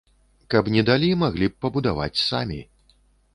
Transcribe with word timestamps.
Каб 0.53 0.71
не 0.75 0.83
далі, 0.87 1.09
маглі 1.25 1.49
б 1.51 1.59
пабудаваць 1.67 2.23
самі. 2.23 2.59